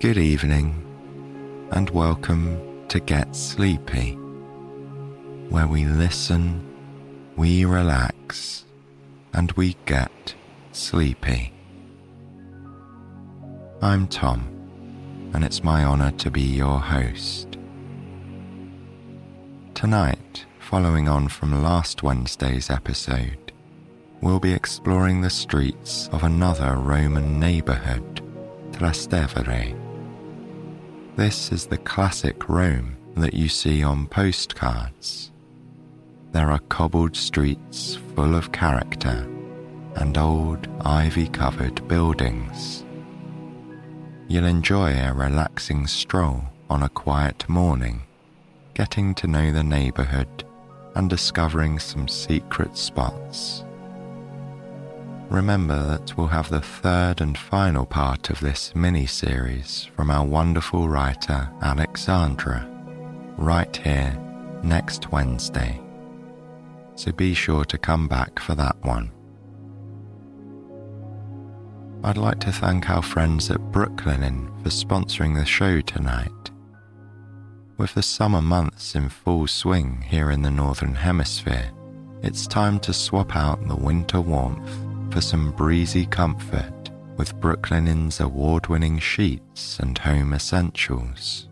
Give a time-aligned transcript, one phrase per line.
[0.00, 0.82] Good evening,
[1.72, 4.12] and welcome to Get Sleepy,
[5.50, 6.64] where we listen,
[7.36, 8.64] we relax,
[9.34, 10.34] and we get
[10.72, 11.52] sleepy.
[13.82, 14.48] I'm Tom,
[15.34, 17.58] and it's my honour to be your host.
[19.74, 23.52] Tonight, following on from last Wednesday's episode,
[24.22, 28.22] we'll be exploring the streets of another Roman neighbourhood,
[28.72, 29.79] Trastevere.
[31.20, 35.30] This is the classic Rome that you see on postcards.
[36.32, 39.28] There are cobbled streets full of character
[39.96, 42.86] and old ivy covered buildings.
[44.28, 48.00] You'll enjoy a relaxing stroll on a quiet morning,
[48.72, 50.44] getting to know the neighbourhood
[50.94, 53.62] and discovering some secret spots
[55.30, 60.26] remember that we'll have the third and final part of this mini series from our
[60.26, 62.68] wonderful writer Alexandra
[63.36, 64.18] right here
[64.64, 65.80] next Wednesday.
[66.96, 69.12] So be sure to come back for that one.
[72.02, 76.30] I'd like to thank our friends at Brooklinen for sponsoring the show tonight.
[77.76, 81.70] With the summer months in full swing here in the Northern Hemisphere,
[82.22, 88.68] it's time to swap out the winter warmth for some breezy comfort with Brooklinen's award
[88.68, 91.48] winning sheets and home essentials.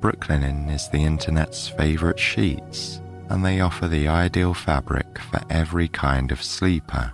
[0.00, 6.32] Brooklinen is the internet's favourite sheets, and they offer the ideal fabric for every kind
[6.32, 7.12] of sleeper.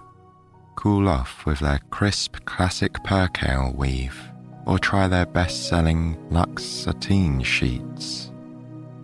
[0.77, 4.19] Cool off with their crisp classic percale weave,
[4.67, 8.31] or try their best selling luxe sateen sheets.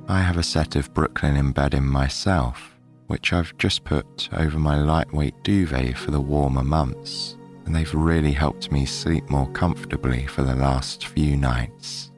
[0.09, 2.70] I have a set of Brooklinen bedding myself
[3.11, 8.31] which I've just put over my lightweight duvet for the warmer months, and they've really
[8.31, 12.13] helped me sleep more comfortably for the last few nights.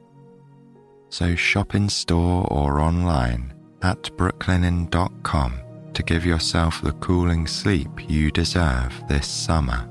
[1.09, 5.59] So shop in store or online at brooklinen.com
[5.95, 9.89] to give yourself the cooling sleep you deserve this summer.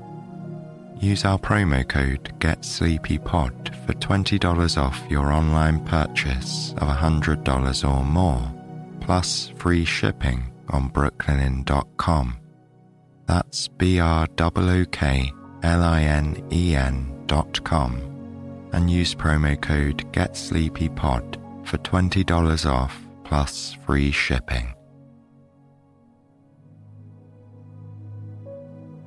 [1.01, 8.53] Use our promo code GetSleepyPod for $20 off your online purchase of $100 or more,
[9.01, 12.37] plus free shipping on brooklinen.com.
[13.25, 15.31] That's B R O K
[15.63, 18.13] L I N E N dot com
[18.73, 24.73] and use promo code GetSleepyPod for $20 off plus free shipping.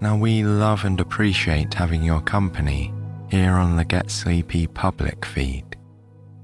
[0.00, 2.92] Now, we love and appreciate having your company
[3.28, 5.65] here on the Get Sleepy public feed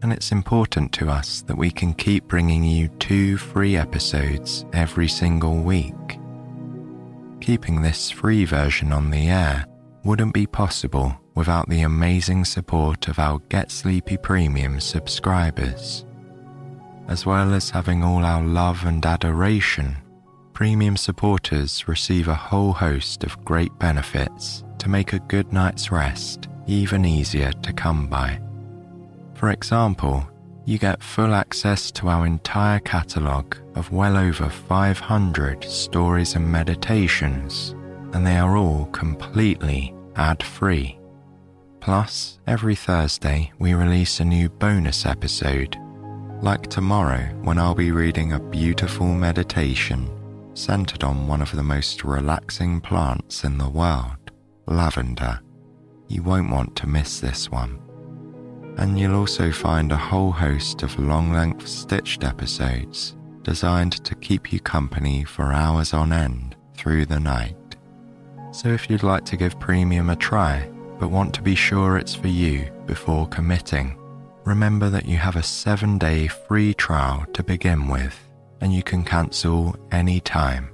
[0.02, 5.08] and it's important to us that we can keep bringing you two free episodes every
[5.08, 5.94] single week.
[7.40, 9.64] Keeping this free version on the air
[10.04, 16.04] wouldn't be possible without the amazing support of our Get Sleepy Premium subscribers.
[17.08, 19.96] As well as having all our love and adoration,
[20.52, 26.48] premium supporters receive a whole host of great benefits to make a good night's rest
[26.66, 28.40] even easier to come by.
[29.42, 30.25] For example,
[30.66, 37.75] you get full access to our entire catalogue of well over 500 stories and meditations,
[38.12, 40.97] and they are all completely ad free.
[41.81, 45.76] Plus, every Thursday we release a new bonus episode,
[46.41, 50.08] like tomorrow when I'll be reading a beautiful meditation
[50.54, 54.31] centered on one of the most relaxing plants in the world,
[54.66, 55.41] lavender.
[56.06, 57.81] You won't want to miss this one
[58.78, 64.52] and you'll also find a whole host of long length stitched episodes designed to keep
[64.52, 67.56] you company for hours on end through the night.
[68.52, 70.68] So if you'd like to give Premium a try,
[70.98, 73.98] but want to be sure it's for you before committing,
[74.44, 78.18] remember that you have a seven day free trial to begin with,
[78.60, 80.70] and you can cancel any time.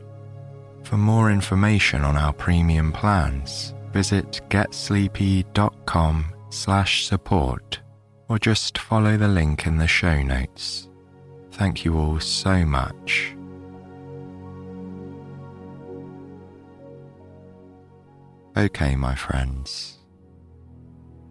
[0.83, 7.81] For more information on our premium plans, visit getsleepy.com slash support
[8.29, 10.89] or just follow the link in the show notes.
[11.53, 13.35] Thank you all so much.
[18.57, 19.99] Okay, my friends.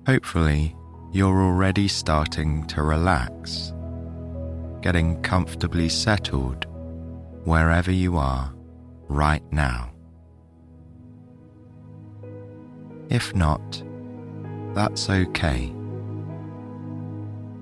[0.08, 0.76] Hopefully,
[1.12, 3.74] you're already starting to relax,
[4.82, 6.66] getting comfortably settled
[7.44, 8.54] wherever you are
[9.08, 9.92] right now.
[13.10, 13.84] If not,
[14.74, 15.77] that's okay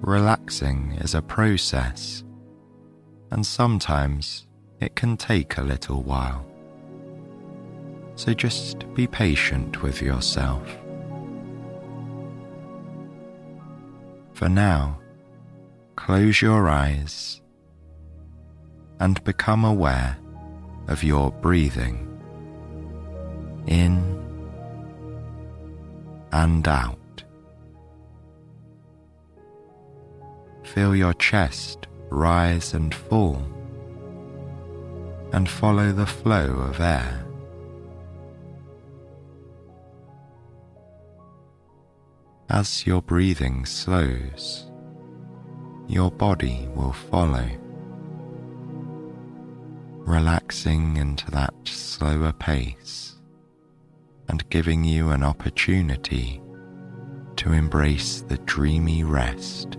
[0.01, 2.23] relaxing is a process,
[3.31, 4.47] and sometimes
[4.79, 6.45] it can take a little while.
[8.15, 10.67] So just be patient with yourself.
[14.33, 14.99] For now,
[15.95, 17.41] close your eyes
[18.99, 20.17] and become aware
[20.87, 22.01] of your breathing
[23.67, 24.23] in
[26.31, 26.99] and out.
[30.75, 33.41] Feel your chest rise and fall
[35.31, 37.25] and follow the flow of air.
[42.49, 44.69] As your breathing slows,
[45.87, 47.49] your body will follow,
[49.99, 53.15] relaxing into that slower pace
[54.27, 56.41] and giving you an opportunity
[57.37, 59.77] to embrace the dreamy rest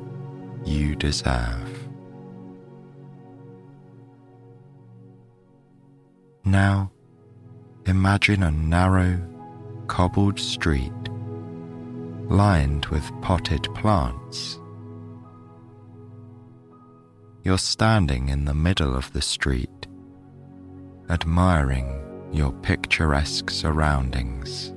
[0.66, 1.88] you deserve.
[6.44, 6.90] Now,
[7.86, 9.20] imagine a narrow,
[9.86, 10.92] cobbled street
[12.28, 14.60] lined with potted plants.
[17.44, 19.86] You're standing in the middle of the street,
[21.08, 22.02] admiring
[22.32, 24.72] your picturesque surroundings.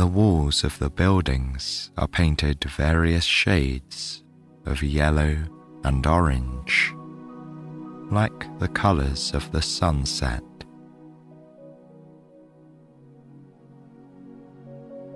[0.00, 4.24] The walls of the buildings are painted various shades
[4.64, 5.36] of yellow
[5.84, 6.94] and orange,
[8.10, 10.42] like the colours of the sunset.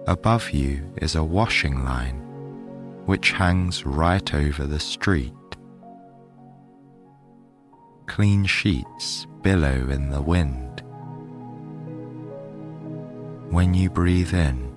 [0.07, 2.21] Above you is a washing line
[3.07, 5.33] which hangs right over the street.
[8.05, 10.83] Clean sheets billow in the wind.
[13.51, 14.74] When you breathe in,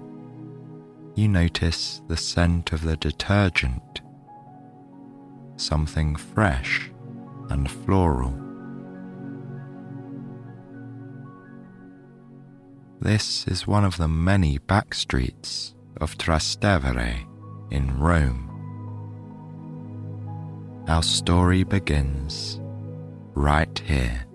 [1.18, 4.02] you notice the scent of the detergent,
[5.56, 6.92] something fresh
[7.50, 8.38] and floral.
[13.02, 17.26] This is one of the many back streets of Trastevere
[17.72, 18.44] in Rome.
[20.88, 22.62] Our story begins
[23.34, 24.27] right here.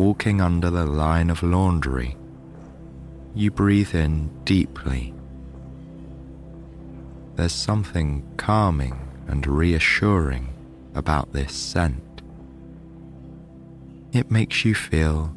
[0.00, 2.16] Walking under the line of laundry,
[3.34, 5.12] you breathe in deeply.
[7.36, 10.48] There's something calming and reassuring
[10.94, 12.22] about this scent.
[14.12, 15.36] It makes you feel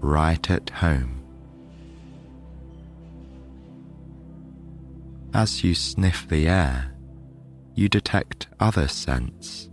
[0.00, 1.24] right at home.
[5.32, 6.94] As you sniff the air,
[7.74, 9.70] you detect other scents.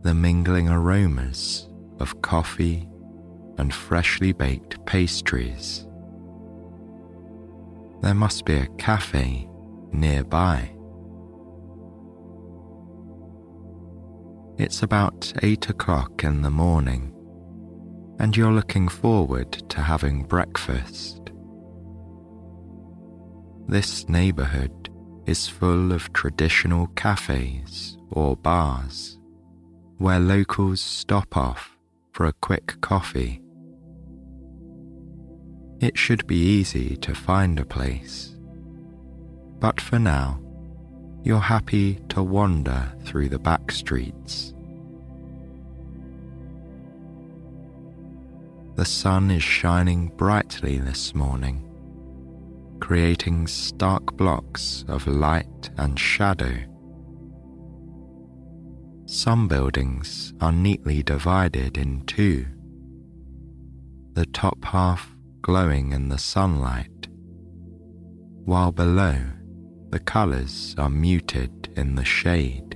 [0.00, 1.68] The mingling aromas
[2.02, 2.88] of coffee
[3.58, 5.86] and freshly baked pastries.
[8.02, 9.48] There must be a cafe
[9.92, 10.70] nearby.
[14.58, 17.14] It's about eight o'clock in the morning,
[18.18, 21.30] and you're looking forward to having breakfast.
[23.68, 24.90] This neighborhood
[25.26, 29.18] is full of traditional cafes or bars
[29.98, 31.78] where locals stop off
[32.12, 33.40] for a quick coffee.
[35.80, 38.36] It should be easy to find a place,
[39.58, 40.40] but for now,
[41.24, 44.54] you're happy to wander through the back streets.
[48.74, 51.68] The sun is shining brightly this morning,
[52.80, 56.54] creating stark blocks of light and shadow
[59.12, 62.46] some buildings are neatly divided in two,
[64.14, 67.08] the top half glowing in the sunlight,
[68.46, 69.14] while below
[69.90, 72.74] the colours are muted in the shade.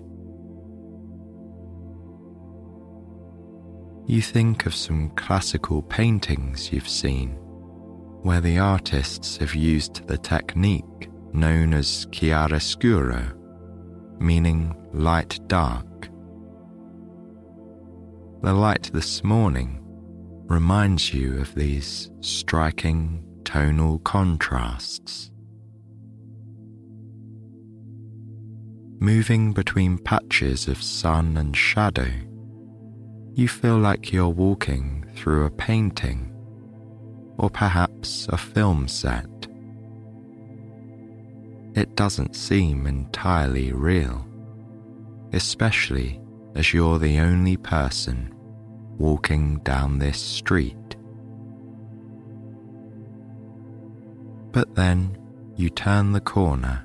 [4.07, 7.31] You think of some classical paintings you've seen
[8.21, 13.33] where the artists have used the technique known as chiaroscuro,
[14.21, 15.86] meaning light dark
[18.43, 19.81] the light this morning
[20.47, 25.31] reminds you of these striking tonal contrasts.
[29.01, 32.11] Moving between patches of sun and shadow,
[33.35, 36.33] you feel like you're walking through a painting
[37.39, 39.27] or perhaps a film set.
[41.75, 44.27] It doesn't seem entirely real,
[45.33, 46.21] especially
[46.57, 48.35] as you're the only person
[48.97, 50.97] walking down this street.
[54.53, 55.19] But then
[55.57, 56.83] you turn the corner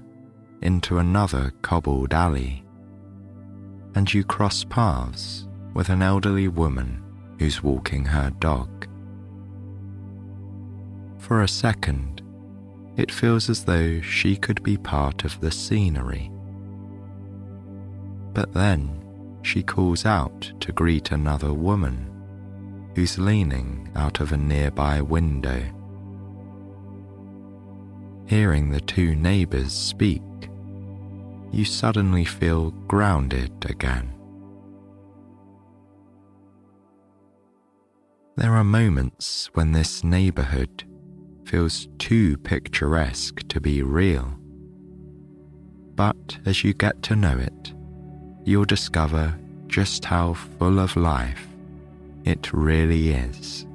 [0.62, 2.66] into another cobbled alley
[3.96, 7.02] and you cross paths with an elderly woman
[7.40, 8.88] who's walking her dog.
[11.18, 12.22] For a second,
[12.98, 16.30] it feels as though she could be part of the scenery.
[18.34, 19.01] But then
[19.44, 22.08] she calls out to greet another woman
[22.96, 25.64] who's leaning out of a nearby window.
[28.26, 30.22] Hearing the two neighbours speak,
[31.52, 34.14] you suddenly feel grounded again.
[38.38, 40.86] There are moments when this neighbourhood
[41.46, 44.34] feels too picturesque to be real.
[45.96, 47.74] But as you get to know it,
[48.44, 49.34] you'll discover
[49.68, 51.48] just how full of life
[52.26, 53.66] it really is.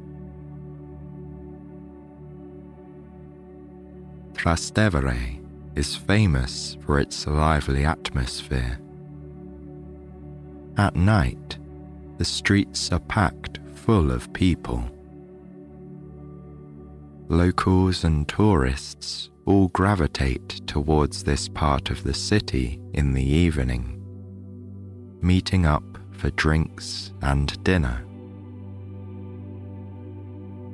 [4.35, 5.43] Trastevere
[5.75, 8.79] is famous for its lively atmosphere.
[10.77, 11.59] At night,
[12.19, 14.85] the streets are packed full of people.
[17.29, 23.96] Locals and tourists all gravitate towards this part of the city in the evening,
[25.27, 28.05] meeting up for drinks and dinner.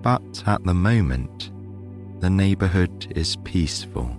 [0.02, 1.50] But at the moment,
[2.20, 4.14] the neighborhood is peaceful.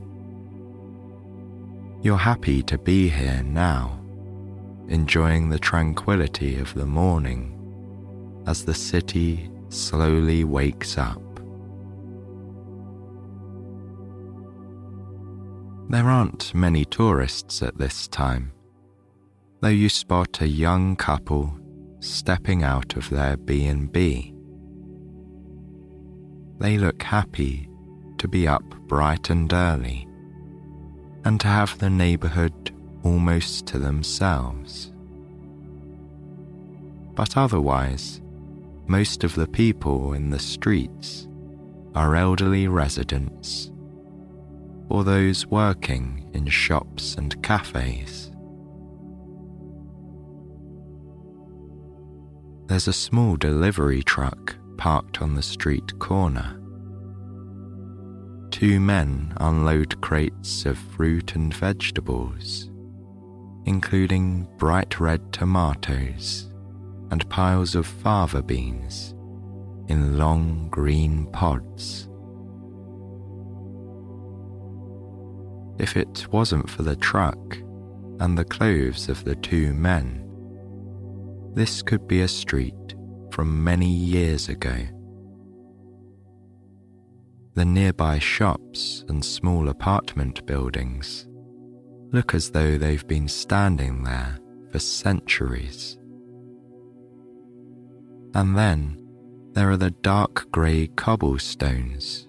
[2.01, 3.99] You're happy to be here now,
[4.87, 7.51] enjoying the tranquility of the morning
[8.47, 11.21] as the city slowly wakes up.
[15.89, 18.51] There aren't many tourists at this time,
[19.63, 21.57] though you spot a young couple
[22.01, 24.35] stepping out of their B&B.
[26.59, 27.69] They look happy
[28.17, 30.05] to be up bright and early
[31.23, 34.91] and to have the neighbourhood almost to themselves.
[37.15, 38.19] But otherwise,
[38.87, 41.29] most of the people in the streets
[41.95, 43.71] are elderly residents
[44.89, 48.32] or those working in shops and cafes.
[52.73, 56.59] There's a small delivery truck parked on the street corner
[58.49, 62.71] two men unload crates of fruit and vegetables,
[63.65, 66.51] including bright red tomatoes
[67.11, 69.13] and piles of fava beans
[69.87, 72.09] in long green pods.
[75.77, 77.55] If it wasn't for the truck
[78.19, 80.22] and the clothes of the two men,
[81.53, 82.95] this could be a street
[83.31, 84.75] from many years ago
[87.55, 91.27] the nearby shops and small apartment buildings
[92.11, 94.39] look as though they've been standing there
[94.71, 95.97] for centuries.
[98.33, 98.99] And then
[99.51, 102.27] there are the dark grey cobblestones,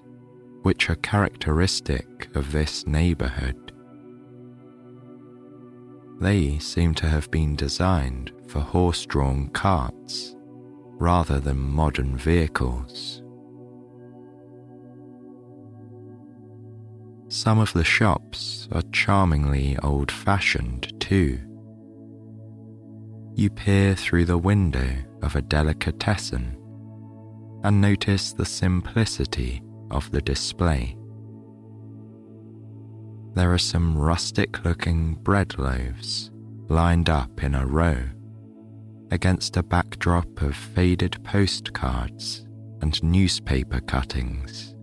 [0.62, 3.63] which are characteristic of this neighbourhood.
[6.21, 10.37] They seem to have been designed for horse drawn carts
[10.99, 13.23] rather than modern vehicles.
[17.28, 21.40] Some of the shops are charmingly old fashioned too.
[23.35, 24.88] You peer through the window
[25.21, 26.56] of a delicatessen
[27.64, 30.97] and notice the simplicity of the display.
[33.35, 36.31] There are some rustic looking bread loaves
[36.69, 37.99] lined up in a row
[39.11, 42.47] against a backdrop of faded postcards
[42.81, 44.76] and newspaper cuttings.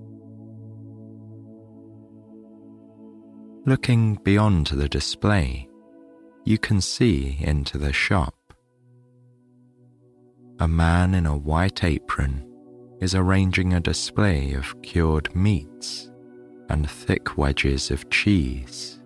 [3.66, 5.70] Looking beyond the display,
[6.44, 8.36] you can see into the shop.
[10.60, 12.46] A man in a white apron
[13.00, 16.11] is arranging a display of cured meats
[16.72, 18.98] and thick wedges of cheese.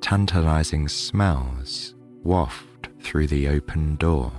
[0.00, 4.32] Tantalizing smells waft through the open door.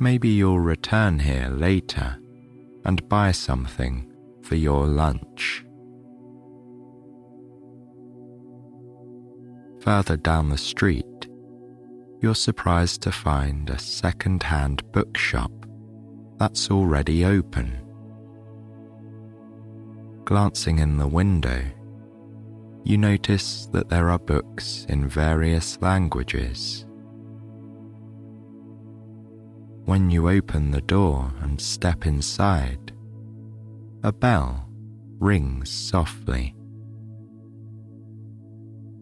[0.00, 2.18] Maybe you'll return here later
[2.86, 4.10] and buy something
[4.42, 5.62] for your lunch.
[9.80, 11.28] Further down the street,
[12.22, 15.52] you're surprised to find a second hand bookshop
[16.38, 17.87] that's already open.
[20.28, 21.62] Glancing in the window,
[22.84, 26.84] you notice that there are books in various languages.
[29.86, 32.92] When you open the door and step inside,
[34.04, 34.68] a bell
[35.18, 36.54] rings softly.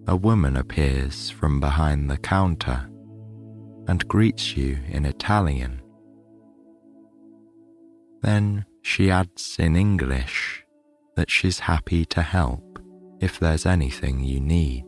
[0.07, 2.89] A woman appears from behind the counter
[3.89, 5.83] and greets you in Italian.
[8.23, 10.63] Then she adds in English
[11.17, 12.79] that she's happy to help
[13.21, 14.85] if there's anything you need.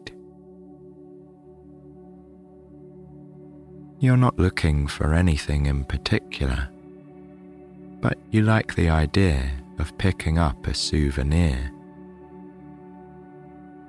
[3.99, 6.69] You're not looking for anything in particular,
[8.01, 11.73] but you like the idea of picking up a souvenir.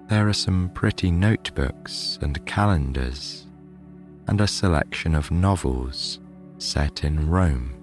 [0.08, 3.46] There are some pretty notebooks and calendars,
[4.28, 6.20] and a selection of novels
[6.58, 7.76] set in Rome.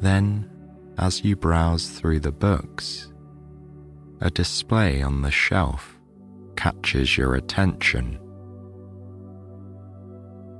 [0.00, 0.50] Then,
[0.98, 3.12] as you browse through the books,
[4.20, 5.98] a display on the shelf
[6.56, 8.18] catches your attention.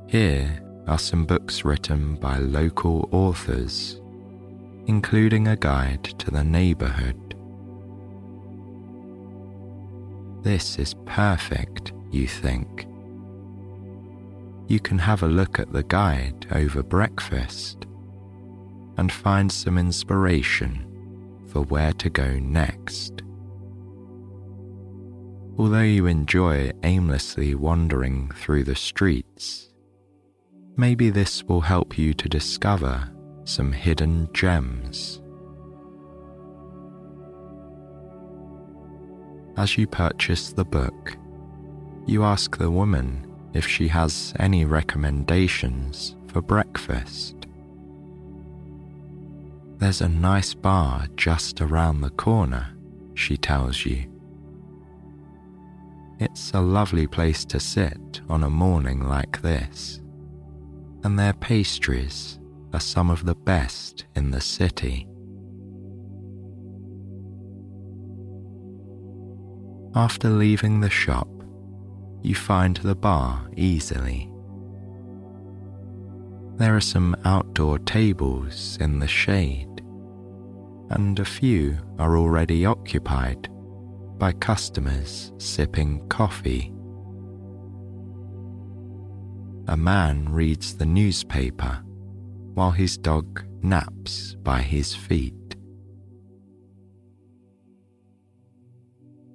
[0.09, 4.00] Here are some books written by local authors,
[4.87, 7.35] including a guide to the neighborhood.
[10.43, 12.87] This is perfect, you think.
[14.69, 17.87] You can have a look at the guide over breakfast
[18.97, 20.87] and find some inspiration
[21.47, 23.23] for where to go next.
[25.59, 29.71] Although you enjoy aimlessly wandering through the streets,
[30.76, 33.11] maybe this will help you to discover
[33.45, 35.23] some hidden gems.
[39.57, 41.17] As you purchase the book,
[42.07, 47.46] you ask the woman if she has any recommendations for breakfast.
[49.78, 52.75] There's a nice bar just around the corner,
[53.14, 54.11] she tells you.
[56.18, 60.00] It's a lovely place to sit on a morning like this,
[61.04, 62.39] and their pastries
[62.73, 65.06] are some of the best in the city.
[69.95, 71.28] After leaving the shop,
[72.23, 74.32] you find the bar easily.
[76.56, 79.82] There are some outdoor tables in the shade,
[80.88, 83.50] and a few are already occupied
[84.16, 86.73] by customers sipping coffee.
[89.69, 91.82] A man reads the newspaper
[92.54, 95.34] while his dog naps by his feet.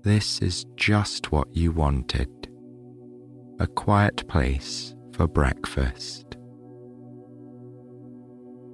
[0.02, 2.30] This is just what you wanted
[3.60, 6.31] a quiet place for breakfast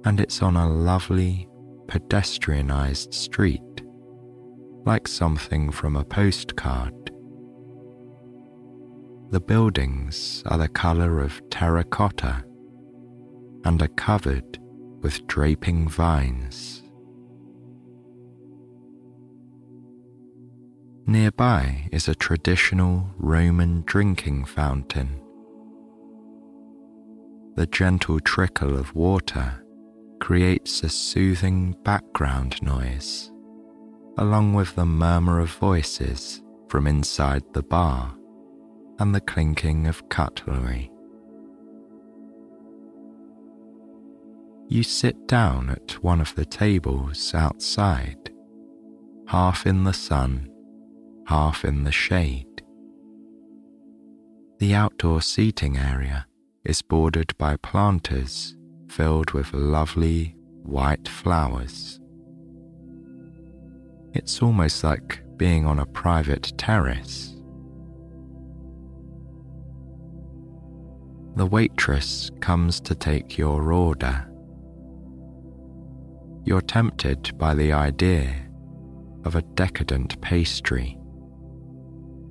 [0.04, 1.48] and it's on a lovely,
[1.86, 3.62] pedestrianised street,
[4.84, 6.94] like something from a postcard.
[9.30, 12.44] The buildings are the colour of terracotta
[13.64, 14.58] and are covered
[15.02, 16.82] with draping vines.
[21.06, 25.20] Nearby is a traditional Roman drinking fountain.
[27.54, 29.64] The gentle trickle of water
[30.20, 33.30] creates a soothing background noise,
[34.18, 38.14] along with the murmur of voices from inside the bar
[38.98, 40.90] and the clinking of cutlery.
[44.68, 48.30] You sit down at one of the tables outside,
[49.28, 50.50] half in the sun,
[51.26, 52.62] half in the shade.
[54.58, 56.26] The outdoor seating area
[56.64, 58.57] is bordered by planters
[58.88, 62.00] filled with lovely white flowers.
[64.14, 67.34] It's almost like being on a private terrace.
[71.36, 74.28] The waitress comes to take your order.
[76.44, 78.34] You're tempted by the idea
[79.24, 80.98] of a decadent pastry,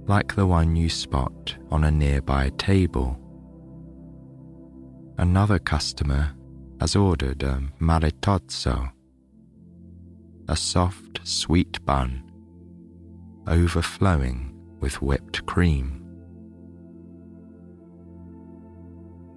[0.08, 3.18] like the one you spot on a nearby table.
[5.18, 6.34] Another customer
[6.80, 8.92] has ordered a maritozzo,
[10.48, 12.24] a soft, sweet bun
[13.48, 16.04] overflowing with whipped cream.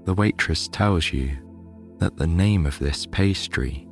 [0.04, 1.36] The waitress tells you
[1.98, 3.86] that the name of this pastry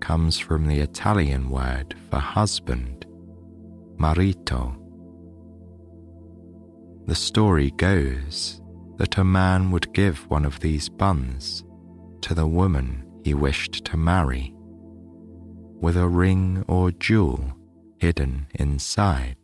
[0.00, 3.06] comes from the Italian word for husband,
[3.96, 4.76] marito.
[7.06, 8.60] The story goes
[8.98, 11.64] that a man would give one of these buns
[12.22, 14.54] to the woman he wished to marry,
[15.80, 17.52] with a ring or jewel
[17.98, 19.36] hidden inside.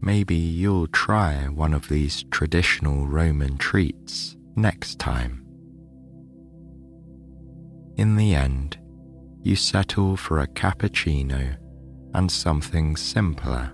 [0.00, 5.46] Maybe you'll try one of these traditional Roman treats next time.
[7.96, 8.76] In the end,
[9.42, 11.56] you settle for a cappuccino
[12.12, 13.72] and something simpler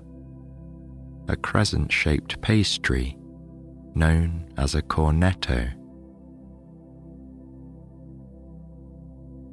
[1.28, 3.16] a crescent shaped pastry
[3.94, 5.72] known as a cornetto.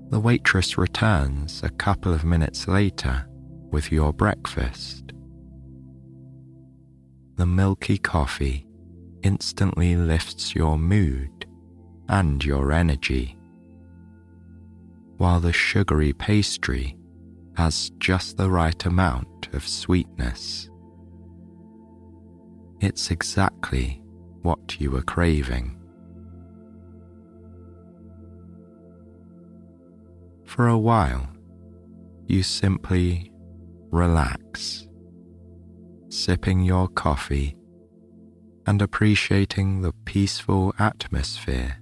[0.09, 3.27] The waitress returns a couple of minutes later
[3.71, 5.11] with your breakfast.
[7.35, 8.65] The milky coffee
[9.23, 11.45] instantly lifts your mood
[12.07, 13.37] and your energy,
[15.17, 16.97] while the sugary pastry
[17.57, 20.69] has just the right amount of sweetness.
[22.79, 24.01] It's exactly
[24.41, 25.77] what you were craving.
[30.45, 31.27] For a while,
[32.25, 33.31] you simply
[33.91, 34.87] relax,
[36.09, 37.55] sipping your coffee
[38.65, 41.77] and appreciating the peaceful atmosphere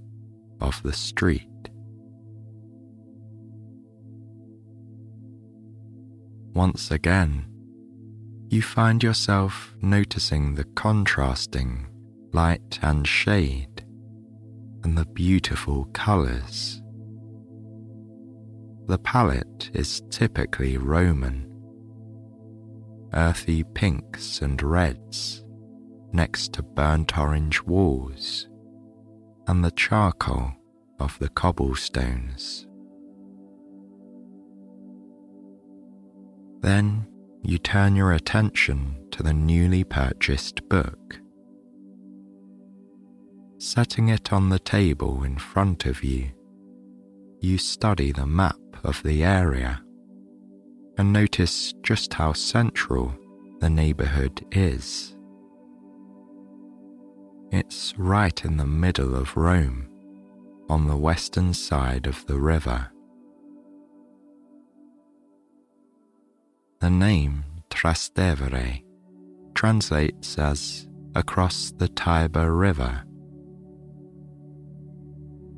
[0.62, 1.48] of the street.
[6.54, 7.46] Once again,
[8.50, 11.88] you find yourself noticing the contrasting
[12.36, 13.86] light and shade
[14.84, 16.82] and the beautiful colours.
[18.88, 21.50] The palette is typically Roman,
[23.13, 25.45] earthy pinks and reds
[26.12, 28.50] next to burnt orange walls
[29.48, 30.52] and the charcoal
[31.00, 32.67] of the cobblestones.
[36.60, 37.08] Then
[37.43, 41.21] you turn your attention to the newly purchased book.
[43.58, 46.30] Setting it on the table in front of you,
[47.39, 49.82] you study the map of the area
[50.98, 53.15] and notice just how central
[53.60, 55.15] the neighborhood is.
[57.52, 59.88] It's right in the middle of Rome,
[60.70, 62.91] on the western side of the river.
[66.82, 68.84] The name Trastevere
[69.54, 73.04] translates as across the Tiber River.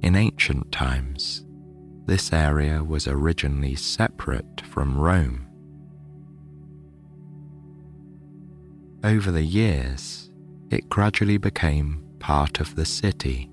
[0.01, 1.45] In ancient times,
[2.05, 5.47] this area was originally separate from Rome.
[9.03, 10.31] Over the years,
[10.69, 13.49] it gradually became part of the city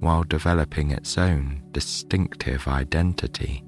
[0.00, 3.64] while developing its own distinctive identity.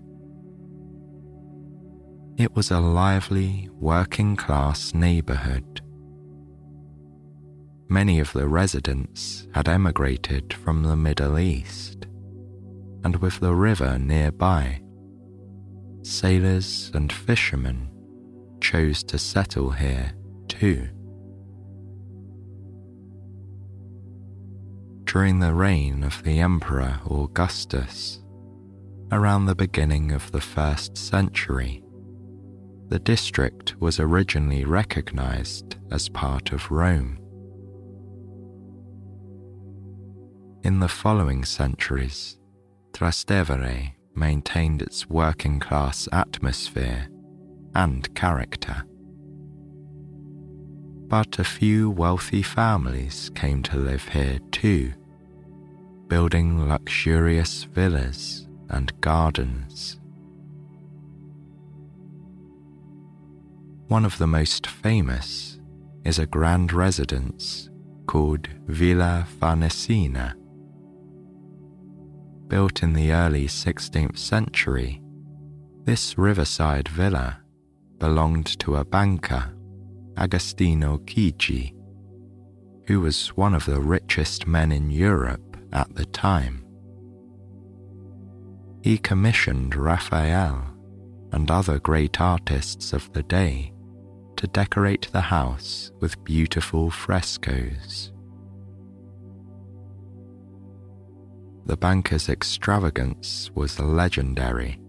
[2.37, 5.81] It was a lively, working class neighborhood.
[7.89, 12.07] Many of the residents had emigrated from the Middle East,
[13.05, 14.83] and with the river nearby,
[16.03, 17.89] sailors and fishermen
[18.61, 20.13] chose to settle here
[20.49, 20.89] too.
[25.05, 28.21] During the reign of the Emperor Augustus,
[29.13, 31.85] around the beginning of the first century,
[32.89, 37.21] the district was originally recognized as part of Rome.
[40.63, 42.39] In the following centuries,
[42.93, 47.09] Trastevere maintained its working class atmosphere
[47.75, 48.85] and character.
[51.09, 54.93] But a few wealthy families came to live here too,
[56.09, 60.01] building luxurious villas and gardens
[63.89, 65.61] One of the most famous
[66.05, 67.71] is a grand residence
[68.09, 70.35] called Villa Farnesina.
[72.49, 75.03] Built in the early 16th century,
[75.85, 77.41] this riverside villa
[77.99, 79.53] belonged to a banker,
[80.17, 81.75] Agostino Chigi,
[82.87, 86.65] who was one of the richest men in Europe at the time.
[88.83, 90.65] He commissioned Raphael
[91.33, 93.73] and other great artists of the day
[94.37, 98.13] to decorate the house with beautiful frescoes.
[101.67, 104.81] The banker's extravagance was legendary.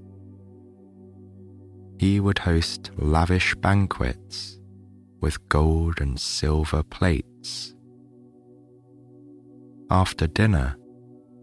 [1.97, 4.59] He would host lavish banquets
[5.19, 7.73] with gold and silver plates.
[9.89, 10.77] After dinner,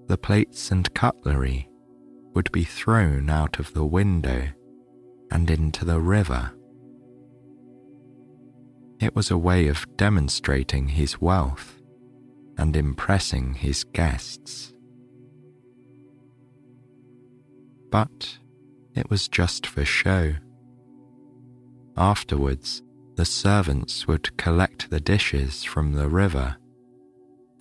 [0.06, 1.68] the plates and cutlery
[2.34, 4.48] would be thrown out of the window
[5.32, 6.52] and into the river.
[9.00, 11.80] It was a way of demonstrating his wealth
[12.56, 14.73] and impressing his guests.
[17.94, 18.38] But
[18.96, 20.34] It was just for show.
[21.96, 22.82] Afterwards,
[23.14, 26.56] the servants would collect the dishes from the river,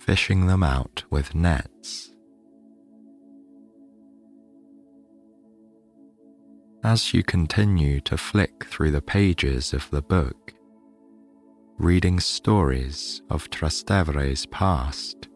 [0.00, 2.10] fishing them out with nets.
[6.82, 10.52] As you continue to flick through the pages of the book,
[11.78, 15.28] reading stories of Trastevere's past,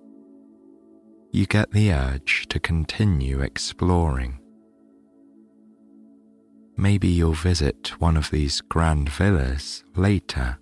[1.30, 4.40] you get the urge to continue exploring.
[6.80, 10.58] Maybe you'll visit one of these grand villas later.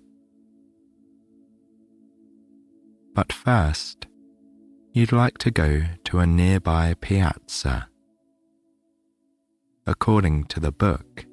[3.13, 4.07] But first,
[4.93, 7.89] you'd like to go to a nearby piazza.
[9.85, 11.27] According to the book,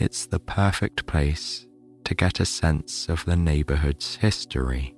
[0.00, 1.68] it's the perfect place
[2.02, 4.96] to get a sense of the neighborhood's history.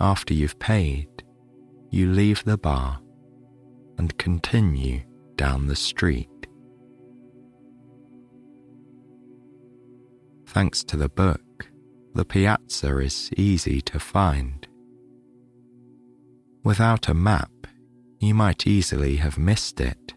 [0.00, 1.08] After you've paid,
[1.90, 3.00] you leave the bar
[3.98, 5.02] and continue
[5.36, 6.28] down the street.
[10.46, 11.68] Thanks to the book,
[12.14, 14.66] the piazza is easy to find.
[16.64, 17.50] Without a map,
[18.18, 20.14] you might easily have missed it,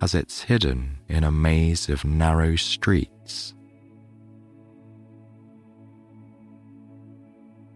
[0.00, 3.54] as it's hidden in a maze of narrow streets.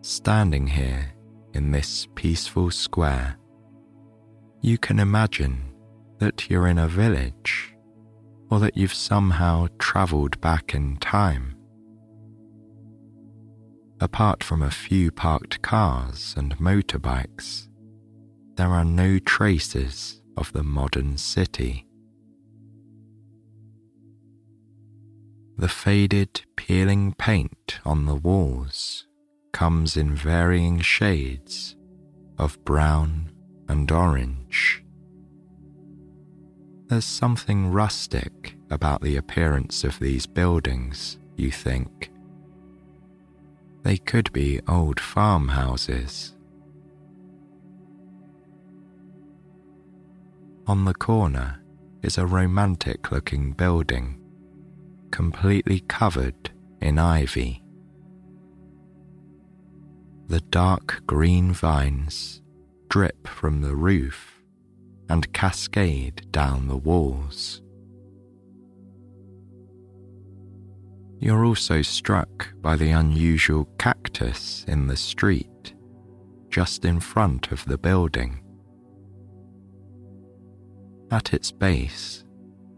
[0.01, 1.13] Standing here
[1.55, 3.37] in this peaceful square,
[4.61, 5.63] you can imagine
[6.19, 7.75] that you're in a village
[8.51, 11.55] or that you've somehow travelled back in time.
[14.01, 17.69] Apart from a few parked cars and motorbikes,
[18.57, 21.87] there are no traces of the modern city.
[25.57, 29.07] The faded, peeling paint on the walls
[29.53, 31.77] comes in varying shades
[32.39, 33.28] of brown
[33.69, 34.83] and orange.
[36.89, 42.11] There's something rustic about the appearance of these buildings, you think.
[43.83, 46.35] They could be old farmhouses.
[50.67, 51.63] On the corner
[52.03, 54.19] is a romantic looking building,
[55.11, 56.51] completely covered
[56.81, 57.63] in ivy.
[60.27, 62.43] The dark green vines
[62.89, 64.43] drip from the roof
[65.09, 67.63] and cascade down the walls.
[71.21, 75.75] You're also struck by the unusual cactus in the street,
[76.49, 78.41] just in front of the building.
[81.11, 82.25] At its base,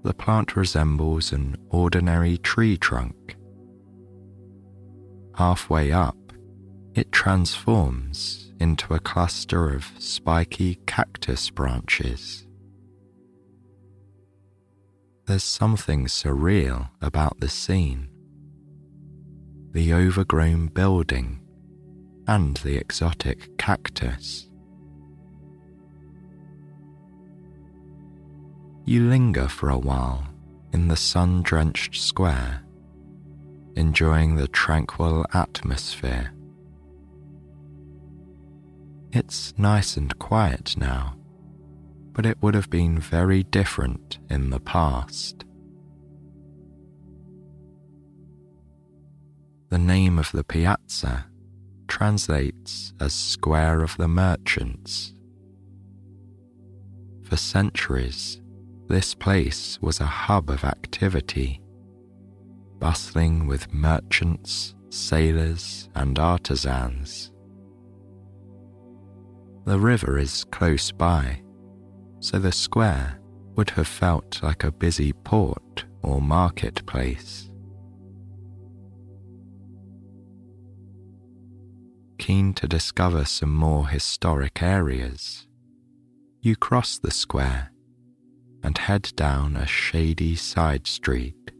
[0.03, 3.37] the plant resembles an ordinary tree trunk.
[5.37, 6.16] Halfway up,
[6.94, 12.46] it transforms into a cluster of spiky cactus branches.
[15.27, 18.09] There's something surreal about the scene.
[19.73, 21.40] The overgrown building
[22.27, 24.49] and the exotic cactus.
[28.85, 30.27] You linger for a while
[30.73, 32.62] in the sun drenched square,
[33.77, 36.33] enjoying the tranquil atmosphere
[39.12, 41.16] it's nice and quiet now,
[42.12, 45.44] but it would have been very different in the past.
[49.70, 51.27] The name of the piazza
[51.87, 55.12] translates as Square of the Merchants.
[57.25, 58.40] For centuries,
[58.88, 61.61] this place was a hub of activity,
[62.81, 67.30] bustling with merchants, sailors, and artisans.
[69.70, 71.42] The river is close by,
[72.18, 73.20] so the square
[73.54, 77.48] would have felt like a busy port or marketplace.
[82.18, 85.46] Keen to discover some more historic areas,
[86.40, 87.70] you cross the square
[88.64, 91.52] and head down a shady side street.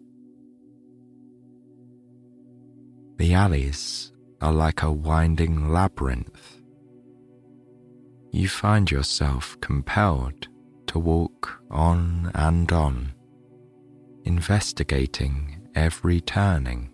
[3.19, 6.60] The alleys are like a winding labyrinth
[8.33, 10.49] you find yourself compelled
[10.87, 13.13] to walk on and on,
[14.25, 16.91] investigating every turning.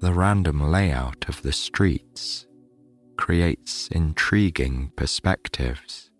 [0.00, 2.46] The random layout of the streets
[3.16, 6.10] creates intriguing perspectives.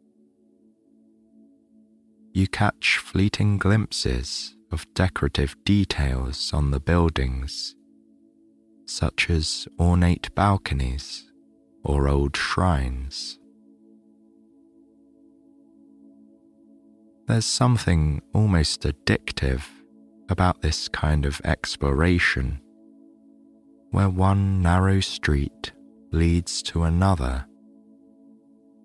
[2.32, 7.75] You catch fleeting glimpses of decorative details on the buildings
[8.86, 11.30] such as ornate balconies
[11.84, 13.38] or old shrines.
[17.26, 19.62] There's something almost addictive
[20.28, 22.60] about this kind of exploration,
[23.90, 25.72] where one narrow street
[26.12, 27.46] leads to another,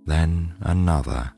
[0.05, 1.33] then another.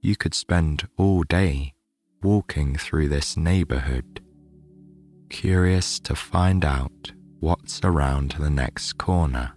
[0.00, 1.74] You could spend all day
[2.22, 4.20] walking through this neighborhood
[5.30, 9.52] curious to find out what's around the next corner.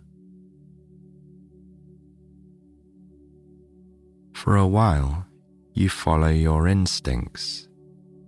[4.34, 5.26] For a while,
[5.74, 7.68] you follow your instincts,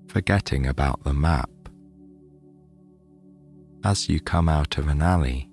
[0.08, 1.50] forgetting about the map.
[3.84, 5.50] As you come out of an alley,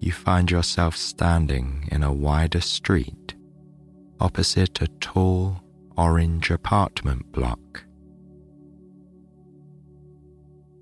[0.00, 3.36] you find yourself standing in a wider street
[4.20, 5.60] opposite a tall
[5.96, 7.85] orange apartment block.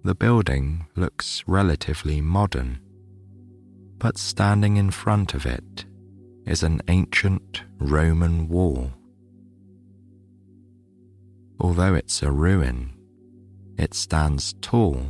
[0.04, 2.78] The building looks relatively modern,
[3.96, 5.86] but standing in front of it
[6.46, 8.92] is an ancient Roman wall.
[11.58, 12.92] Although it's a ruin,
[13.78, 15.08] it stands tall,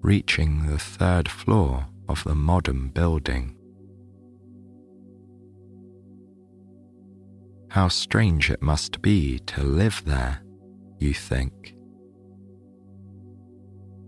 [0.00, 3.54] reaching the third floor of the modern building.
[7.68, 10.42] How strange it must be to live there,
[10.98, 11.75] you think.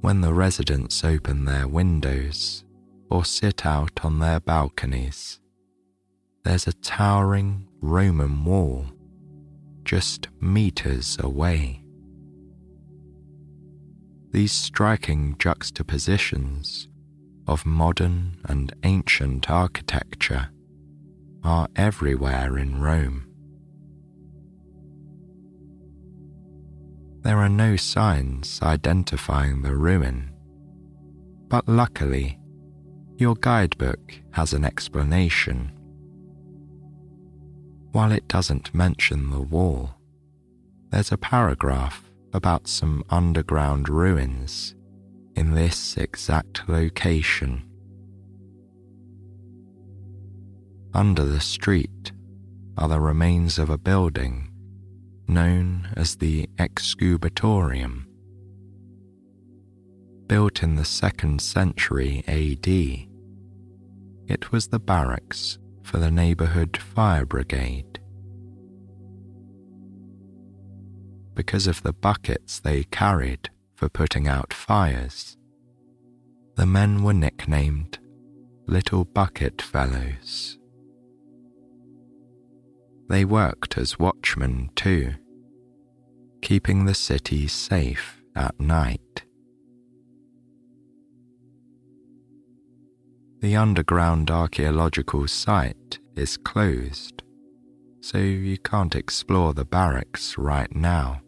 [0.01, 2.65] When the residents open their windows
[3.11, 5.41] or sit out on their balconies,
[6.45, 8.87] there's a towering Roman wall
[9.85, 11.83] just meters away.
[14.31, 16.89] These striking juxtapositions
[17.47, 20.51] of modern and ancient architecture
[21.43, 23.28] are everywhere in Rome.
[27.29, 30.31] There are no signs identifying the ruin,
[31.49, 32.39] but luckily,
[33.19, 35.79] your guidebook has an explanation
[37.93, 39.95] while it doesn't mention the wall,
[40.89, 44.75] there's a paragraph about some underground ruins
[45.37, 47.63] in this exact location.
[50.95, 52.13] Under the street
[52.79, 54.48] are the remains of a building
[55.29, 58.05] known as the Excubitorium.
[60.27, 62.67] Built in the second century AD,
[64.27, 68.01] it was the barracks for the neighbourhood fire brigade.
[71.35, 75.37] Because of the buckets they carried for putting out fires,
[76.57, 77.99] the men were nicknamed
[78.67, 80.58] Little Bucket Fellows.
[83.09, 85.15] They worked as watchmen too,
[86.43, 89.25] keeping the city safe at night.
[93.41, 97.23] The underground archaeological site is closed,
[98.01, 101.23] so you can't explore the barracks right now.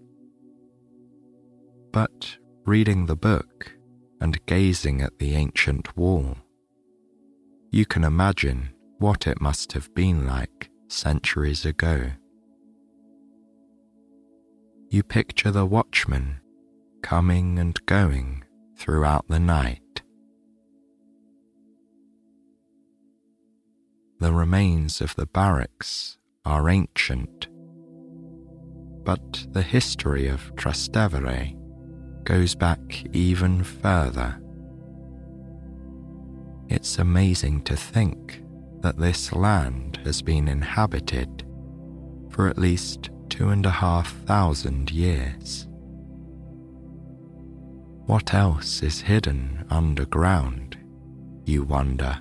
[1.93, 3.73] But reading the book
[4.21, 6.37] and gazing at the ancient wall,
[7.71, 12.13] you can imagine what it must have been like centuries ago.
[14.89, 16.41] You picture the watchmen
[17.03, 18.45] coming and going
[18.77, 19.81] throughout the night
[24.21, 27.49] The remains of the barracks are ancient,
[29.03, 31.57] but the history of Trastevere
[32.25, 34.39] goes back even further.
[36.69, 38.40] It's amazing to think
[38.81, 41.45] that this land has been inhabited
[42.31, 45.67] for at least two and a half thousand years.
[48.07, 50.77] What else is hidden underground,
[51.45, 52.19] you wonder?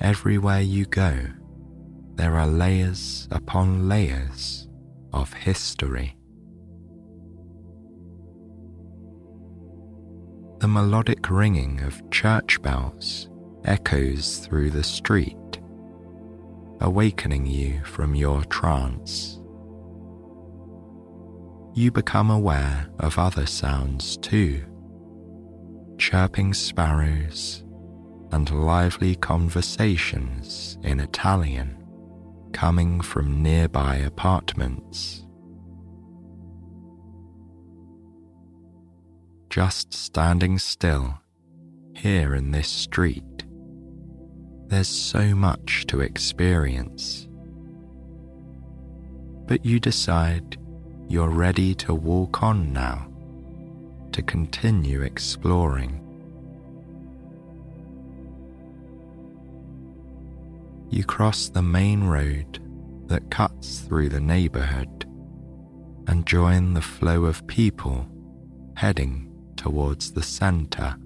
[0.00, 1.26] Everywhere you go,
[2.14, 4.68] there are layers upon layers
[5.12, 6.16] of history.
[10.58, 13.29] The melodic ringing of church bells
[13.64, 15.36] echoes through the street,
[16.80, 19.40] awakening you from your trance.
[21.74, 24.64] You become aware of other sounds too
[25.98, 27.62] chirping sparrows
[28.32, 31.76] and lively conversations in Italian
[32.52, 35.26] coming from nearby apartments.
[39.50, 41.18] Just standing still
[41.94, 43.24] here in this street,
[44.70, 47.28] there's so much to experience.
[49.46, 50.56] But you decide
[51.08, 53.08] you're ready to walk on now,
[54.12, 56.00] to continue exploring.
[60.90, 62.58] you cross the main road
[63.06, 65.06] that cuts through the neighborhood
[66.08, 68.08] and join the flow of people
[68.76, 70.96] heading towards the center.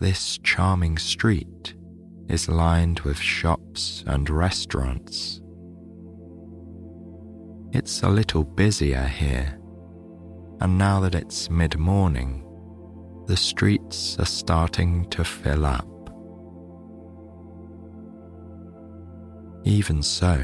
[0.00, 1.74] This charming street
[2.26, 5.42] is lined with shops and restaurants.
[7.72, 9.60] It's a little busier here,
[10.62, 12.46] and now that it's mid morning,
[13.26, 15.86] the streets are starting to fill up.
[19.64, 20.42] Even so,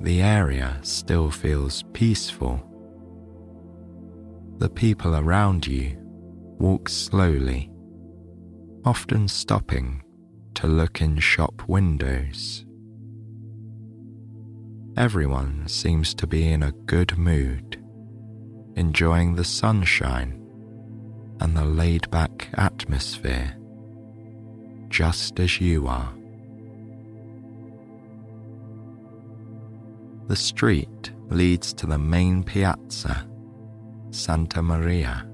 [0.00, 2.60] the area still feels peaceful.
[4.58, 5.96] The people around you
[6.58, 7.70] walk slowly,
[8.88, 10.02] often stopping
[10.54, 12.64] to look in shop windows.
[14.96, 17.78] Everyone seems to be in a good mood,
[18.76, 20.42] enjoying the sunshine
[21.38, 23.58] and the laid back atmosphere,
[24.88, 26.14] just as you are.
[30.28, 33.28] The street leads to the main piazza,
[34.12, 35.27] Santa Maria.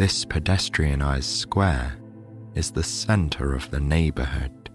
[0.00, 1.98] This pedestrianized square
[2.54, 4.70] is the center of the neighborhood.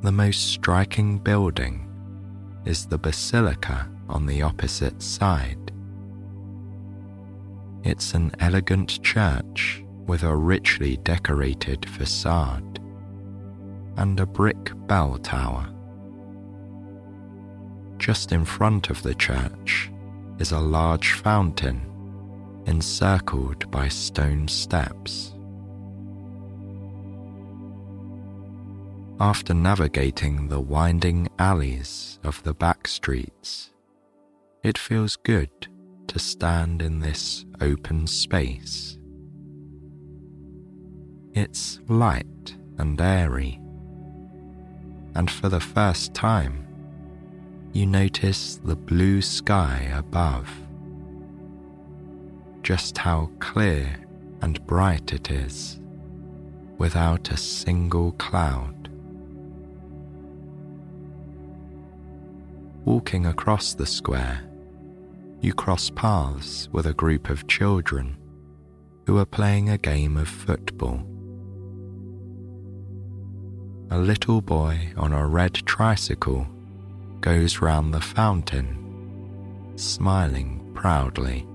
[0.00, 1.88] The most striking building
[2.64, 5.70] is the basilica on the opposite side.
[7.84, 12.80] It's an elegant church with a richly decorated facade
[13.98, 15.72] and a brick bell tower.
[17.98, 19.91] Just in front of the church
[20.42, 21.80] is a large fountain
[22.66, 25.32] encircled by stone steps.
[29.20, 33.70] After navigating the winding alleys of the back streets,
[34.64, 35.68] it feels good
[36.08, 38.98] to stand in this open space.
[41.34, 43.60] It's light and airy,
[45.14, 46.66] and for the first time,
[47.72, 50.48] you notice the blue sky above.
[52.62, 53.96] Just how clear
[54.42, 55.80] and bright it is,
[56.76, 58.90] without a single cloud.
[62.84, 64.42] Walking across the square,
[65.40, 68.18] you cross paths with a group of children
[69.06, 71.06] who are playing a game of football.
[73.90, 76.46] A little boy on a red tricycle
[77.22, 81.46] goes round the fountain, smiling proudly.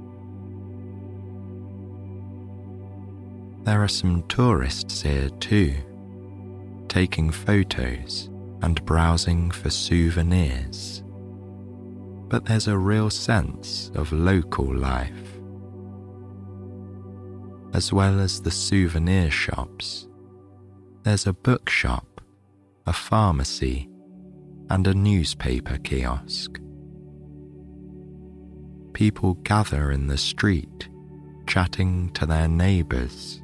[3.63, 5.75] There are some tourists here too,
[6.87, 8.31] taking photos
[8.63, 11.03] and browsing for souvenirs
[12.29, 15.11] but there's a real sense of local life.
[17.73, 20.07] As well as the souvenir shops,
[21.03, 22.21] there's a bookshop,
[22.85, 23.89] a pharmacy,
[24.69, 26.59] and a newspaper kiosk.
[28.93, 30.89] People gather in the street,
[31.45, 33.41] chatting to their neighbours.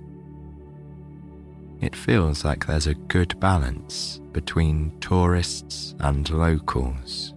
[1.80, 7.34] It feels like there's a good balance between tourists and locals.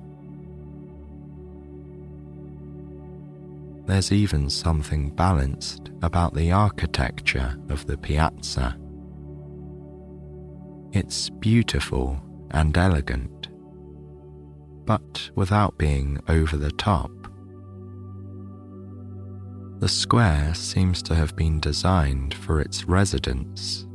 [3.87, 8.77] There's even something balanced about the architecture of the piazza.
[10.93, 12.21] It's beautiful
[12.51, 13.31] and elegant,
[14.87, 17.11] but without being over the top.
[19.81, 23.87] The square seems to have been designed for its residents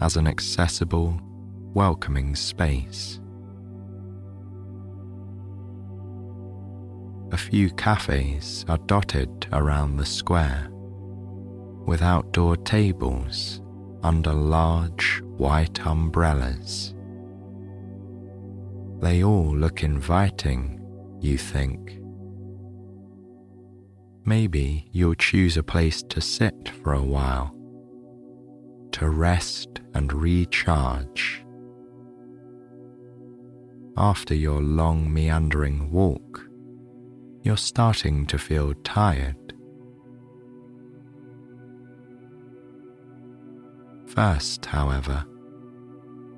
[0.00, 1.20] as an accessible,
[1.74, 3.20] welcoming space.
[7.32, 10.68] a few cafes are dotted around the square,
[11.86, 13.62] with outdoor tables
[14.02, 16.94] under large white umbrellas.
[19.02, 20.80] They all look inviting,
[21.20, 21.98] you think.
[24.24, 27.52] Maybe you'll choose a place to sit for a while,
[28.92, 31.44] to rest and recharge.
[33.96, 36.48] After your long meandering walk,
[37.42, 39.52] you're starting to feel tired.
[44.06, 45.24] First, however,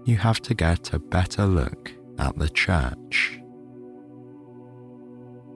[0.07, 3.41] you have to get a better look at the church.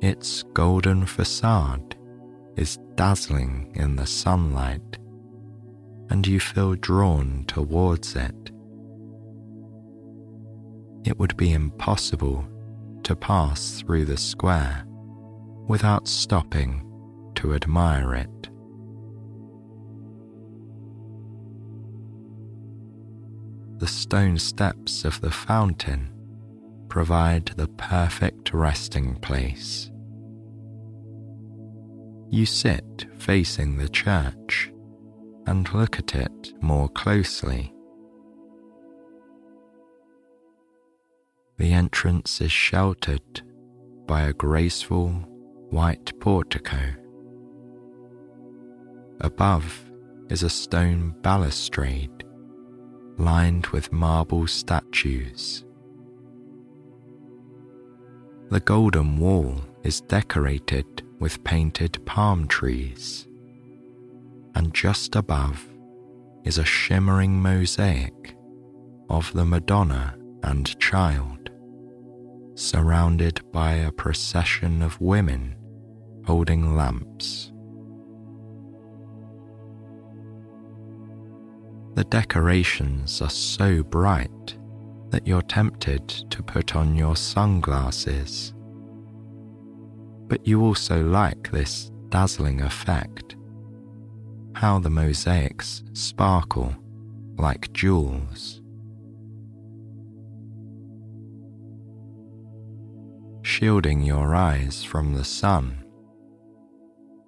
[0.00, 1.96] Its golden facade
[2.56, 4.98] is dazzling in the sunlight,
[6.10, 8.50] and you feel drawn towards it.
[11.04, 12.46] It would be impossible
[13.04, 14.84] to pass through the square
[15.66, 16.84] without stopping
[17.36, 18.48] to admire it.
[23.78, 26.10] the stone steps of the fountain
[26.88, 29.90] provide the perfect resting place.
[32.30, 34.72] You sit facing the church
[35.46, 37.72] and look at it more closely.
[41.56, 43.42] The entrance is sheltered
[44.06, 45.08] by a graceful
[45.70, 46.78] white portico.
[49.20, 49.90] Above
[50.30, 52.24] is a stone balustrade
[53.16, 55.64] lined with marble statues.
[58.50, 63.28] The golden wall is decorated with painted palm trees,
[64.54, 65.66] and just above
[66.44, 68.34] is a shimmering mosaic
[69.10, 71.50] of the Madonna and Child,
[72.54, 75.54] surrounded by a procession of women
[76.24, 77.52] holding lamps.
[81.96, 84.56] The decorations are so bright
[85.10, 88.52] that you're tempted to put on your sunglasses.
[90.26, 93.36] But you also like this dazzling effect
[94.58, 96.74] how the mosaics sparkle
[97.36, 98.60] like jewels.
[103.42, 105.84] Shielding your eyes from the sun,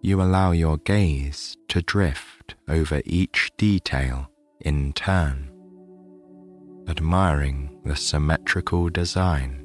[0.03, 4.29] you allow your gaze to drift over each detail
[4.61, 5.50] in turn,
[6.91, 9.65] admiring the symmetrical design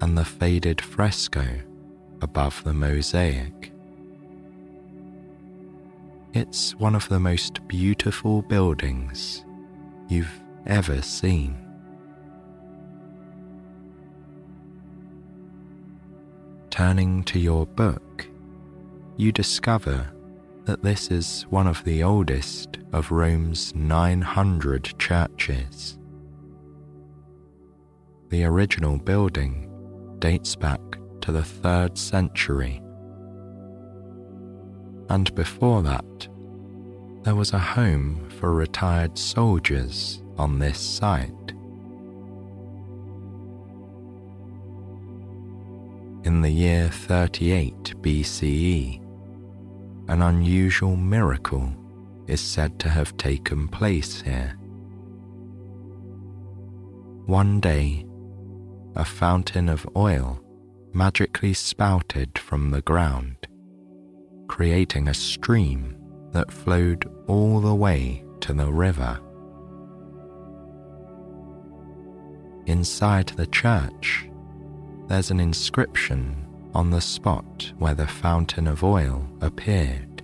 [0.00, 1.44] and the faded fresco
[2.22, 3.72] above the mosaic.
[6.32, 9.44] It's one of the most beautiful buildings
[10.08, 11.56] you've ever seen.
[16.70, 18.28] Turning to your book,
[19.16, 20.06] you discover
[20.66, 25.98] that this is one of the oldest of Rome's 900 churches.
[28.30, 29.68] The original building
[30.20, 30.80] dates back
[31.22, 32.80] to the 3rd century.
[35.08, 36.28] And before that,
[37.24, 41.32] there was a home for retired soldiers on this site.
[46.22, 49.00] In the year 38 BCE,
[50.06, 51.72] an unusual miracle
[52.28, 54.56] is said to have taken place here.
[57.26, 58.06] One day,
[58.94, 60.40] a fountain of oil
[60.92, 63.36] magically spouted from the ground,
[64.48, 65.96] creating a stream
[66.32, 69.18] that flowed all the way to the river.
[72.66, 74.28] Inside the church,
[75.08, 80.22] there's an inscription on the spot where the fountain of oil appeared.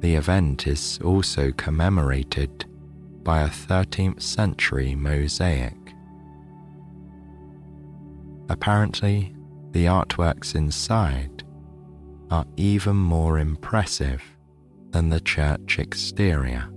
[0.00, 2.64] The event is also commemorated
[3.22, 5.81] by a 13th century mosaic.
[8.48, 9.34] Apparently,
[9.70, 11.42] the artworks inside
[12.30, 14.22] are even more impressive
[14.90, 16.68] than the church exterior.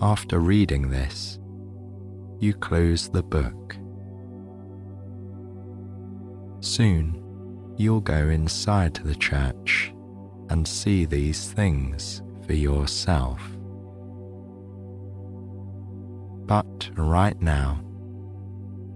[0.00, 1.38] After reading this,
[2.38, 3.76] you close the book.
[6.60, 7.22] Soon,
[7.76, 9.92] you'll go inside the church
[10.50, 13.57] and see these things for yourself.
[16.48, 17.84] But right now,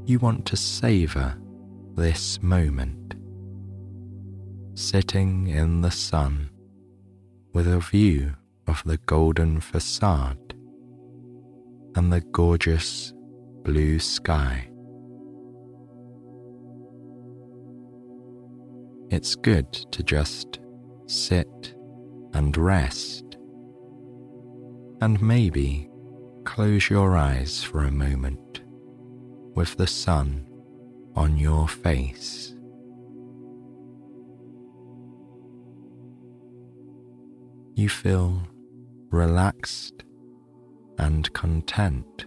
[0.07, 1.37] you want to savor
[1.95, 3.15] this moment,
[4.73, 6.49] sitting in the sun
[7.53, 8.33] with a view
[8.67, 10.55] of the golden facade
[11.95, 13.13] and the gorgeous
[13.65, 14.71] blue sky.
[19.11, 20.59] It's good to just
[21.05, 21.75] sit
[22.33, 23.37] and rest,
[25.03, 25.91] and maybe
[26.45, 28.63] close your eyes for a moment
[29.55, 30.47] with the sun
[31.15, 32.55] on your face.
[37.75, 38.43] You feel
[39.11, 40.05] relaxed
[40.99, 42.27] and content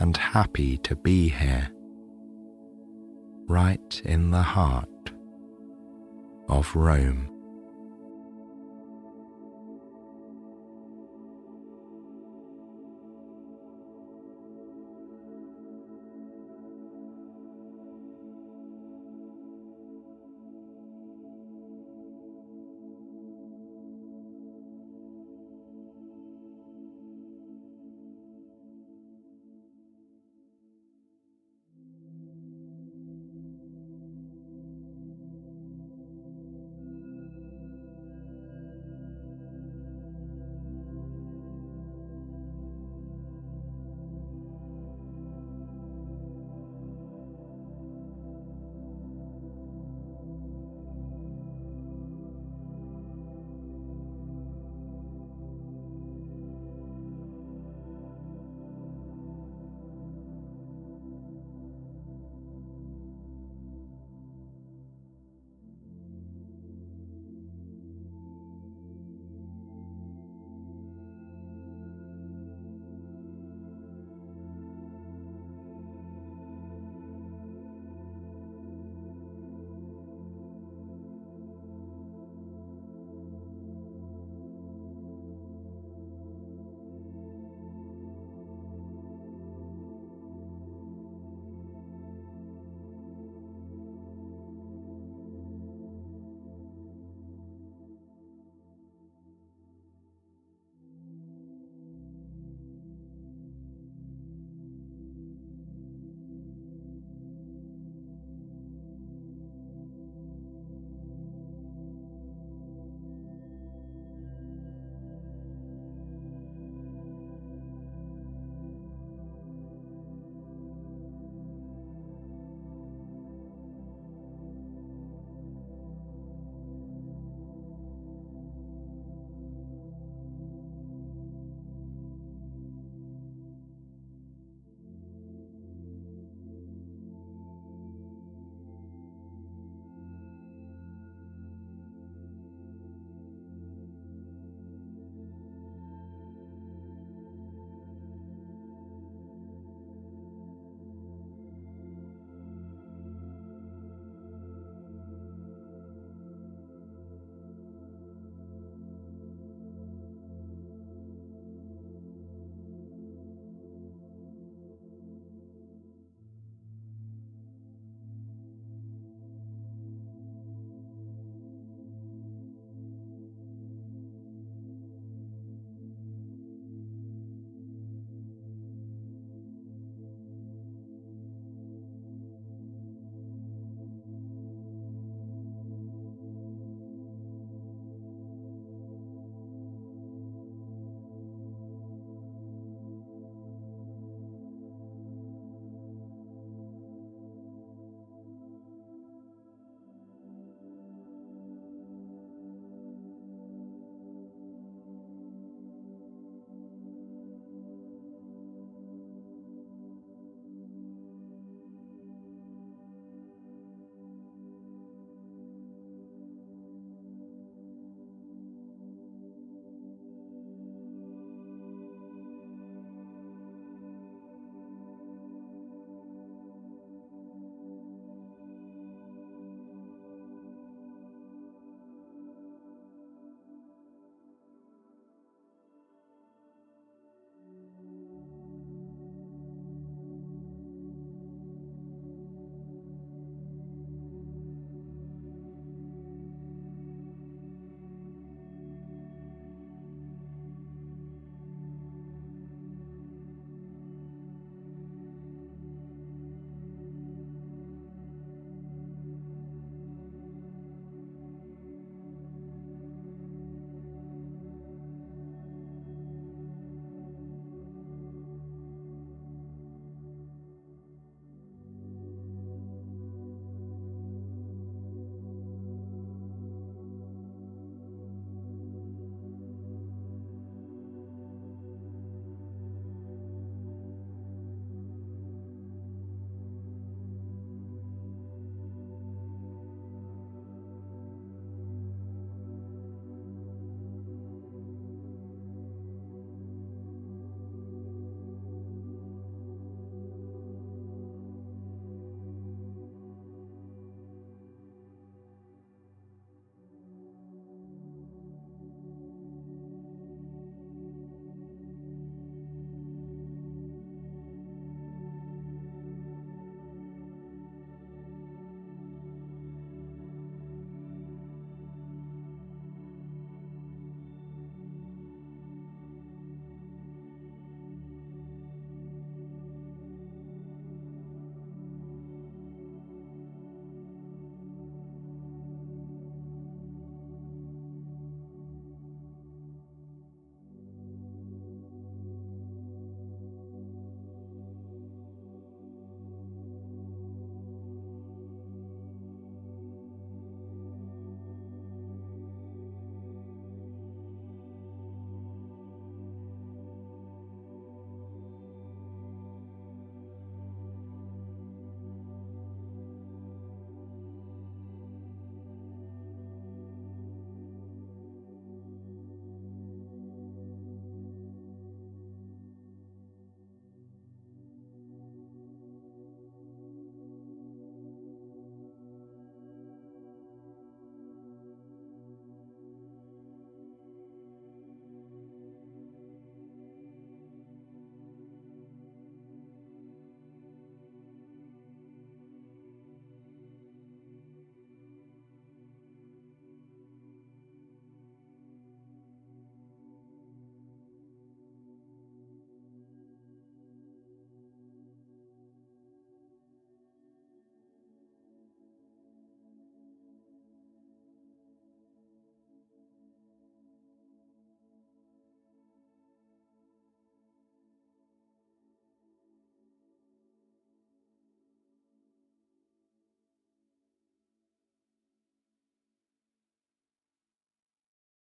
[0.00, 1.70] and happy to be here,
[3.48, 4.88] right in the heart
[6.48, 7.33] of Rome.